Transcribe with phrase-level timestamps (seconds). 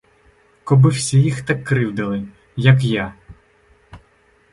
[0.63, 3.13] Коби всі їх так кривдили, як я!